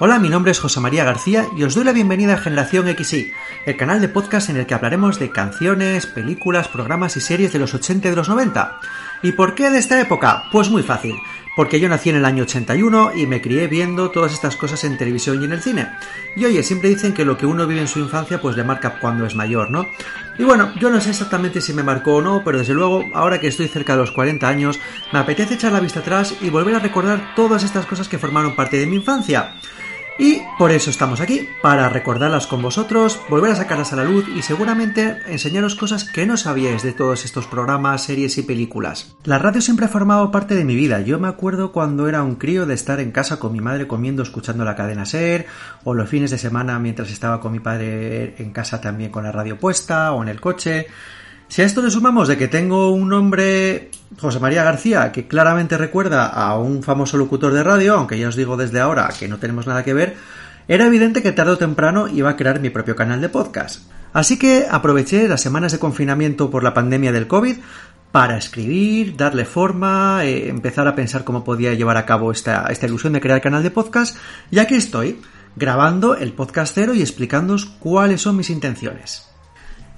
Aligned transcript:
Hola, 0.00 0.20
mi 0.20 0.28
nombre 0.28 0.52
es 0.52 0.60
José 0.60 0.78
María 0.78 1.02
García 1.02 1.48
y 1.56 1.64
os 1.64 1.74
doy 1.74 1.82
la 1.82 1.90
bienvenida 1.90 2.34
a 2.34 2.38
Generación 2.38 2.86
XY, 2.86 3.32
el 3.66 3.76
canal 3.76 4.00
de 4.00 4.08
podcast 4.08 4.48
en 4.48 4.56
el 4.56 4.64
que 4.64 4.74
hablaremos 4.74 5.18
de 5.18 5.32
canciones, 5.32 6.06
películas, 6.06 6.68
programas 6.68 7.16
y 7.16 7.20
series 7.20 7.52
de 7.52 7.58
los 7.58 7.74
80 7.74 8.06
y 8.06 8.10
de 8.10 8.16
los 8.16 8.28
90. 8.28 8.78
¿Y 9.22 9.32
por 9.32 9.56
qué 9.56 9.70
de 9.70 9.78
esta 9.78 10.00
época? 10.00 10.44
Pues 10.52 10.70
muy 10.70 10.84
fácil, 10.84 11.16
porque 11.56 11.80
yo 11.80 11.88
nací 11.88 12.10
en 12.10 12.14
el 12.14 12.26
año 12.26 12.44
81 12.44 13.16
y 13.16 13.26
me 13.26 13.42
crié 13.42 13.66
viendo 13.66 14.12
todas 14.12 14.32
estas 14.32 14.54
cosas 14.54 14.84
en 14.84 14.96
televisión 14.96 15.42
y 15.42 15.46
en 15.46 15.52
el 15.52 15.62
cine. 15.62 15.90
Y 16.36 16.44
oye, 16.44 16.62
siempre 16.62 16.90
dicen 16.90 17.12
que 17.12 17.24
lo 17.24 17.36
que 17.36 17.46
uno 17.46 17.66
vive 17.66 17.80
en 17.80 17.88
su 17.88 17.98
infancia 17.98 18.40
pues 18.40 18.56
le 18.56 18.62
marca 18.62 19.00
cuando 19.00 19.26
es 19.26 19.34
mayor, 19.34 19.72
¿no? 19.72 19.88
Y 20.38 20.44
bueno, 20.44 20.72
yo 20.78 20.90
no 20.90 21.00
sé 21.00 21.10
exactamente 21.10 21.60
si 21.60 21.72
me 21.72 21.82
marcó 21.82 22.14
o 22.14 22.22
no, 22.22 22.42
pero 22.44 22.58
desde 22.58 22.72
luego, 22.74 23.04
ahora 23.14 23.40
que 23.40 23.48
estoy 23.48 23.66
cerca 23.66 23.94
de 23.94 24.02
los 24.02 24.12
40 24.12 24.46
años, 24.46 24.78
me 25.12 25.18
apetece 25.18 25.54
echar 25.54 25.72
la 25.72 25.80
vista 25.80 25.98
atrás 25.98 26.36
y 26.40 26.50
volver 26.50 26.76
a 26.76 26.78
recordar 26.78 27.34
todas 27.34 27.64
estas 27.64 27.86
cosas 27.86 28.08
que 28.08 28.18
formaron 28.18 28.54
parte 28.54 28.76
de 28.76 28.86
mi 28.86 28.94
infancia. 28.94 29.54
Y 30.18 30.42
por 30.58 30.72
eso 30.72 30.90
estamos 30.90 31.20
aquí, 31.20 31.48
para 31.62 31.88
recordarlas 31.88 32.48
con 32.48 32.60
vosotros, 32.60 33.20
volver 33.28 33.52
a 33.52 33.54
sacarlas 33.54 33.92
a 33.92 33.96
la 33.96 34.02
luz 34.02 34.26
y 34.28 34.42
seguramente 34.42 35.18
enseñaros 35.28 35.76
cosas 35.76 36.02
que 36.02 36.26
no 36.26 36.36
sabíais 36.36 36.82
de 36.82 36.92
todos 36.92 37.24
estos 37.24 37.46
programas, 37.46 38.02
series 38.02 38.36
y 38.36 38.42
películas. 38.42 39.16
La 39.22 39.38
radio 39.38 39.60
siempre 39.60 39.86
ha 39.86 39.88
formado 39.88 40.32
parte 40.32 40.56
de 40.56 40.64
mi 40.64 40.74
vida. 40.74 41.02
Yo 41.02 41.20
me 41.20 41.28
acuerdo 41.28 41.70
cuando 41.70 42.08
era 42.08 42.24
un 42.24 42.34
crío 42.34 42.66
de 42.66 42.74
estar 42.74 42.98
en 42.98 43.12
casa 43.12 43.38
con 43.38 43.52
mi 43.52 43.60
madre 43.60 43.86
comiendo, 43.86 44.24
escuchando 44.24 44.64
la 44.64 44.74
cadena 44.74 45.06
Ser, 45.06 45.46
o 45.84 45.94
los 45.94 46.08
fines 46.08 46.32
de 46.32 46.38
semana 46.38 46.80
mientras 46.80 47.12
estaba 47.12 47.40
con 47.40 47.52
mi 47.52 47.60
padre 47.60 48.34
en 48.42 48.50
casa 48.50 48.80
también 48.80 49.12
con 49.12 49.22
la 49.22 49.30
radio 49.30 49.56
puesta, 49.56 50.12
o 50.12 50.22
en 50.24 50.28
el 50.30 50.40
coche. 50.40 50.88
Si 51.48 51.62
a 51.62 51.64
esto 51.64 51.80
le 51.80 51.90
sumamos 51.90 52.28
de 52.28 52.36
que 52.36 52.46
tengo 52.46 52.90
un 52.92 53.08
nombre, 53.08 53.90
José 54.20 54.38
María 54.38 54.64
García, 54.64 55.10
que 55.12 55.26
claramente 55.26 55.78
recuerda 55.78 56.26
a 56.26 56.58
un 56.58 56.82
famoso 56.82 57.16
locutor 57.16 57.54
de 57.54 57.62
radio, 57.62 57.94
aunque 57.94 58.18
ya 58.18 58.28
os 58.28 58.36
digo 58.36 58.58
desde 58.58 58.80
ahora 58.80 59.08
que 59.18 59.28
no 59.28 59.38
tenemos 59.38 59.66
nada 59.66 59.82
que 59.82 59.94
ver, 59.94 60.16
era 60.68 60.86
evidente 60.86 61.22
que 61.22 61.32
tarde 61.32 61.52
o 61.52 61.58
temprano 61.58 62.06
iba 62.06 62.28
a 62.28 62.36
crear 62.36 62.60
mi 62.60 62.68
propio 62.68 62.94
canal 62.94 63.22
de 63.22 63.30
podcast. 63.30 63.90
Así 64.12 64.38
que 64.38 64.66
aproveché 64.70 65.26
las 65.26 65.40
semanas 65.40 65.72
de 65.72 65.78
confinamiento 65.78 66.50
por 66.50 66.62
la 66.62 66.74
pandemia 66.74 67.12
del 67.12 67.26
COVID 67.26 67.56
para 68.12 68.36
escribir, 68.36 69.16
darle 69.16 69.46
forma, 69.46 70.24
eh, 70.24 70.48
empezar 70.48 70.86
a 70.86 70.94
pensar 70.94 71.24
cómo 71.24 71.44
podía 71.44 71.72
llevar 71.72 71.96
a 71.96 72.04
cabo 72.04 72.30
esta, 72.30 72.68
ilusión 72.82 73.14
de 73.14 73.20
crear 73.20 73.40
canal 73.40 73.62
de 73.62 73.70
podcast, 73.70 74.16
y 74.50 74.58
aquí 74.58 74.74
estoy, 74.74 75.20
grabando 75.56 76.14
el 76.14 76.34
podcast 76.34 76.72
cero 76.74 76.94
y 76.94 77.00
explicándoos 77.00 77.64
cuáles 77.64 78.20
son 78.20 78.36
mis 78.36 78.50
intenciones. 78.50 79.28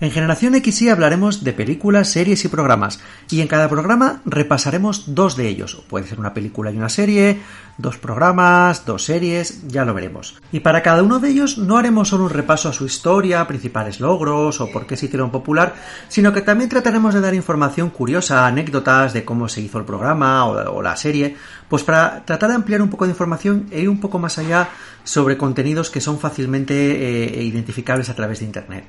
En 0.01 0.11
Generación 0.11 0.55
XY 0.55 0.89
hablaremos 0.89 1.45
de 1.45 1.53
películas, 1.53 2.09
series 2.09 2.43
y 2.47 2.49
programas, 2.49 3.01
y 3.29 3.43
en 3.43 3.49
cada 3.49 3.69
programa 3.69 4.23
repasaremos 4.25 5.15
dos 5.15 5.37
de 5.37 5.47
ellos. 5.47 5.85
Puede 5.91 6.07
ser 6.07 6.19
una 6.19 6.33
película 6.33 6.71
y 6.71 6.79
una 6.79 6.89
serie, 6.89 7.39
dos 7.77 7.99
programas, 7.99 8.87
dos 8.87 9.05
series, 9.05 9.69
ya 9.69 9.85
lo 9.85 9.93
veremos. 9.93 10.41
Y 10.53 10.61
para 10.61 10.83
cada 10.83 11.03
uno 11.03 11.19
de 11.19 11.29
ellos 11.29 11.59
no 11.59 11.77
haremos 11.77 12.09
solo 12.09 12.25
un 12.25 12.31
repaso 12.31 12.71
a 12.71 12.73
su 12.73 12.87
historia, 12.87 13.47
principales 13.47 14.01
logros 14.01 14.63
o 14.63 14.73
por 14.73 14.87
qué 14.87 14.97
se 14.97 15.05
hicieron 15.05 15.31
popular, 15.31 15.75
sino 16.09 16.33
que 16.33 16.41
también 16.41 16.71
trataremos 16.71 17.13
de 17.13 17.21
dar 17.21 17.35
información 17.35 17.91
curiosa, 17.91 18.47
anécdotas 18.47 19.13
de 19.13 19.27
cómo 19.27 19.51
se 19.51 19.61
hizo 19.61 19.79
el 19.79 19.85
programa 19.85 20.47
o, 20.47 20.81
la 20.81 20.97
serie, 20.97 21.37
pues 21.69 21.83
para 21.83 22.25
tratar 22.25 22.49
de 22.49 22.57
ampliar 22.57 22.81
un 22.81 22.89
poco 22.89 23.05
de 23.05 23.11
información 23.11 23.67
e 23.71 23.81
ir 23.81 23.91
un 23.91 24.01
poco 24.01 24.19
más 24.19 24.39
allá 24.39 24.71
sobre 25.05 25.37
contenidos 25.37 25.91
que 25.91 26.01
son 26.01 26.19
fácilmente 26.19 26.75
eh, 26.75 27.43
identificables 27.43 28.09
a 28.09 28.15
través 28.15 28.39
de 28.39 28.47
Internet. 28.47 28.85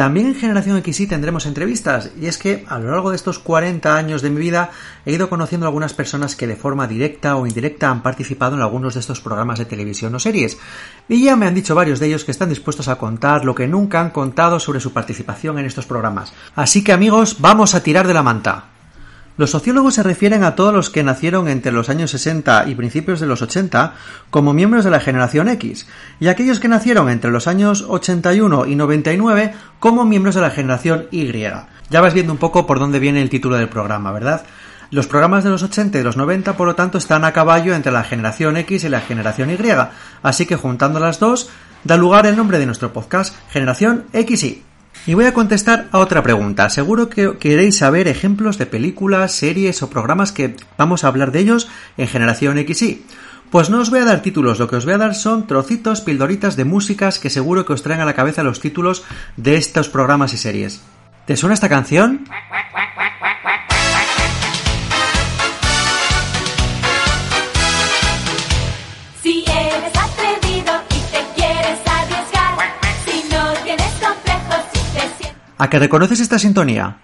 También 0.00 0.28
en 0.28 0.34
Generación 0.34 0.82
XY 0.82 1.08
tendremos 1.08 1.44
entrevistas, 1.44 2.12
y 2.18 2.24
es 2.24 2.38
que 2.38 2.64
a 2.70 2.78
lo 2.78 2.90
largo 2.90 3.10
de 3.10 3.16
estos 3.16 3.38
40 3.38 3.94
años 3.94 4.22
de 4.22 4.30
mi 4.30 4.40
vida 4.40 4.70
he 5.04 5.12
ido 5.12 5.28
conociendo 5.28 5.66
algunas 5.66 5.92
personas 5.92 6.36
que 6.36 6.46
de 6.46 6.56
forma 6.56 6.86
directa 6.86 7.36
o 7.36 7.46
indirecta 7.46 7.90
han 7.90 8.02
participado 8.02 8.56
en 8.56 8.62
algunos 8.62 8.94
de 8.94 9.00
estos 9.00 9.20
programas 9.20 9.58
de 9.58 9.66
televisión 9.66 10.14
o 10.14 10.18
series, 10.18 10.56
y 11.06 11.24
ya 11.24 11.36
me 11.36 11.46
han 11.46 11.54
dicho 11.54 11.74
varios 11.74 12.00
de 12.00 12.06
ellos 12.06 12.24
que 12.24 12.30
están 12.30 12.48
dispuestos 12.48 12.88
a 12.88 12.96
contar 12.96 13.44
lo 13.44 13.54
que 13.54 13.68
nunca 13.68 14.00
han 14.00 14.08
contado 14.08 14.58
sobre 14.58 14.80
su 14.80 14.94
participación 14.94 15.58
en 15.58 15.66
estos 15.66 15.84
programas. 15.84 16.32
Así 16.54 16.82
que 16.82 16.94
amigos, 16.94 17.36
vamos 17.38 17.74
a 17.74 17.82
tirar 17.82 18.06
de 18.06 18.14
la 18.14 18.22
manta. 18.22 18.79
Los 19.36 19.50
sociólogos 19.50 19.94
se 19.94 20.02
refieren 20.02 20.44
a 20.44 20.54
todos 20.54 20.74
los 20.74 20.90
que 20.90 21.02
nacieron 21.02 21.48
entre 21.48 21.72
los 21.72 21.88
años 21.88 22.10
60 22.10 22.66
y 22.68 22.74
principios 22.74 23.20
de 23.20 23.26
los 23.26 23.40
80 23.40 23.94
como 24.28 24.52
miembros 24.52 24.84
de 24.84 24.90
la 24.90 25.00
generación 25.00 25.48
X, 25.48 25.86
y 26.18 26.28
aquellos 26.28 26.60
que 26.60 26.68
nacieron 26.68 27.08
entre 27.08 27.30
los 27.30 27.46
años 27.46 27.84
81 27.88 28.66
y 28.66 28.74
99 28.74 29.54
como 29.78 30.04
miembros 30.04 30.34
de 30.34 30.42
la 30.42 30.50
generación 30.50 31.06
Y. 31.10 31.32
Ya 31.90 32.00
vas 32.00 32.14
viendo 32.14 32.32
un 32.32 32.38
poco 32.38 32.66
por 32.66 32.78
dónde 32.78 32.98
viene 32.98 33.22
el 33.22 33.30
título 33.30 33.56
del 33.56 33.68
programa, 33.68 34.12
¿verdad? 34.12 34.44
Los 34.90 35.06
programas 35.06 35.44
de 35.44 35.50
los 35.50 35.62
80 35.62 36.00
y 36.00 36.02
los 36.02 36.16
90, 36.16 36.56
por 36.56 36.66
lo 36.66 36.74
tanto, 36.74 36.98
están 36.98 37.24
a 37.24 37.32
caballo 37.32 37.74
entre 37.74 37.92
la 37.92 38.02
generación 38.02 38.56
X 38.56 38.84
y 38.84 38.88
la 38.88 39.00
generación 39.00 39.50
Y, 39.50 39.58
así 40.22 40.46
que 40.46 40.56
juntando 40.56 40.98
las 40.98 41.20
dos, 41.20 41.48
da 41.84 41.96
lugar 41.96 42.26
el 42.26 42.36
nombre 42.36 42.58
de 42.58 42.66
nuestro 42.66 42.92
podcast, 42.92 43.36
Generación 43.50 44.06
XY. 44.12 44.69
Y 45.06 45.14
voy 45.14 45.24
a 45.24 45.34
contestar 45.34 45.88
a 45.92 45.98
otra 45.98 46.22
pregunta. 46.22 46.68
Seguro 46.68 47.08
que 47.08 47.38
queréis 47.38 47.78
saber 47.78 48.06
ejemplos 48.06 48.58
de 48.58 48.66
películas, 48.66 49.32
series 49.32 49.82
o 49.82 49.90
programas 49.90 50.30
que 50.32 50.56
vamos 50.76 51.04
a 51.04 51.08
hablar 51.08 51.32
de 51.32 51.40
ellos 51.40 51.68
en 51.96 52.06
Generación 52.06 52.58
XY. 52.58 53.06
Pues 53.50 53.70
no 53.70 53.80
os 53.80 53.90
voy 53.90 54.00
a 54.00 54.04
dar 54.04 54.22
títulos, 54.22 54.60
lo 54.60 54.68
que 54.68 54.76
os 54.76 54.84
voy 54.84 54.94
a 54.94 54.98
dar 54.98 55.14
son 55.14 55.46
trocitos, 55.46 56.02
pildoritas 56.02 56.54
de 56.54 56.64
músicas 56.64 57.18
que 57.18 57.30
seguro 57.30 57.64
que 57.64 57.72
os 57.72 57.82
traen 57.82 58.00
a 58.00 58.04
la 58.04 58.14
cabeza 58.14 58.44
los 58.44 58.60
títulos 58.60 59.04
de 59.36 59.56
estos 59.56 59.88
programas 59.88 60.34
y 60.34 60.36
series. 60.36 60.82
¿Te 61.26 61.36
suena 61.36 61.54
esta 61.54 61.68
canción? 61.68 62.24
¿A 75.60 75.68
que 75.68 75.78
reconoces 75.78 76.20
esta 76.20 76.38
sintonía? 76.38 76.96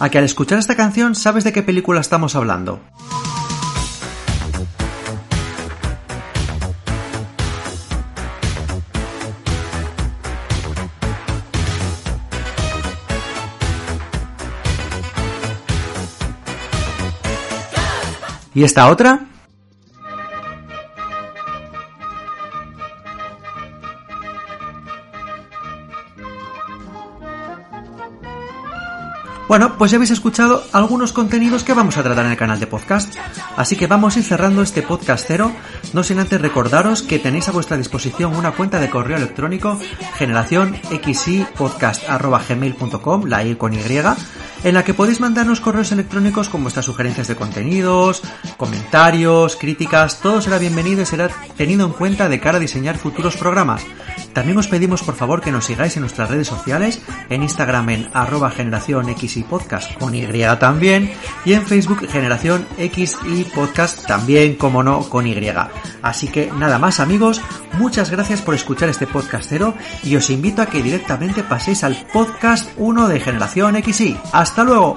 A 0.00 0.08
que 0.08 0.18
al 0.18 0.24
escuchar 0.24 0.58
esta 0.58 0.74
canción 0.74 1.14
sabes 1.14 1.44
de 1.44 1.52
qué 1.52 1.62
película 1.62 2.00
estamos 2.00 2.34
hablando. 2.34 2.80
¿Y 18.54 18.64
esta 18.64 18.88
otra? 18.88 19.26
Bueno, 29.50 29.76
pues 29.76 29.90
ya 29.90 29.96
habéis 29.96 30.12
escuchado 30.12 30.62
algunos 30.70 31.12
contenidos 31.12 31.64
que 31.64 31.74
vamos 31.74 31.96
a 31.96 32.04
tratar 32.04 32.24
en 32.24 32.30
el 32.30 32.36
canal 32.36 32.60
de 32.60 32.68
podcast. 32.68 33.12
Así 33.56 33.74
que 33.74 33.88
vamos 33.88 34.16
a 34.16 34.22
cerrando 34.22 34.62
este 34.62 34.80
podcast 34.80 35.24
cero, 35.26 35.50
No 35.92 36.04
sin 36.04 36.20
antes 36.20 36.40
recordaros 36.40 37.02
que 37.02 37.18
tenéis 37.18 37.48
a 37.48 37.50
vuestra 37.50 37.76
disposición 37.76 38.36
una 38.36 38.52
cuenta 38.52 38.78
de 38.78 38.88
correo 38.88 39.16
electrónico 39.16 39.76
generación 40.14 40.76
xipodcast.gmail.com, 40.76 43.24
la 43.24 43.42
i 43.42 43.56
con 43.56 43.74
y, 43.74 44.16
en 44.64 44.74
la 44.74 44.84
que 44.84 44.94
podéis 44.94 45.20
mandarnos 45.20 45.60
correos 45.60 45.92
electrónicos 45.92 46.48
con 46.48 46.62
vuestras 46.62 46.84
sugerencias 46.84 47.28
de 47.28 47.36
contenidos, 47.36 48.22
comentarios, 48.56 49.56
críticas, 49.56 50.20
todo 50.20 50.40
será 50.40 50.58
bienvenido 50.58 51.02
y 51.02 51.06
será 51.06 51.30
tenido 51.56 51.86
en 51.86 51.92
cuenta 51.92 52.28
de 52.28 52.40
cara 52.40 52.58
a 52.58 52.60
diseñar 52.60 52.98
futuros 52.98 53.36
programas. 53.36 53.82
También 54.32 54.58
os 54.58 54.68
pedimos 54.68 55.02
por 55.02 55.16
favor 55.16 55.40
que 55.40 55.52
nos 55.52 55.64
sigáis 55.64 55.96
en 55.96 56.02
nuestras 56.02 56.30
redes 56.30 56.48
sociales, 56.48 57.02
en 57.28 57.42
Instagram 57.42 57.88
en 57.90 58.08
arroba 58.12 58.50
generación 58.50 59.08
X 59.08 59.36
y 59.36 59.42
podcast 59.42 59.92
con 59.98 60.14
Y 60.14 60.26
también, 60.58 61.12
y 61.44 61.54
en 61.54 61.66
Facebook 61.66 62.08
generación 62.08 62.66
X 62.78 63.16
y 63.26 63.44
podcast 63.44 64.06
también, 64.06 64.56
como 64.56 64.82
no, 64.82 65.00
con 65.08 65.26
Y. 65.26 65.40
Así 66.02 66.28
que 66.28 66.50
nada 66.52 66.78
más 66.78 67.00
amigos, 67.00 67.40
muchas 67.78 68.10
gracias 68.10 68.42
por 68.42 68.54
escuchar 68.54 68.88
este 68.88 69.06
podcastero 69.06 69.74
y 70.02 70.16
os 70.16 70.30
invito 70.30 70.62
a 70.62 70.66
que 70.66 70.82
directamente 70.82 71.42
paséis 71.42 71.84
al 71.84 72.06
podcast 72.12 72.70
1 72.76 73.08
de 73.08 73.20
generación 73.20 73.82
XY. 73.82 74.16
¡Hasta 74.32 74.64
luego! 74.64 74.96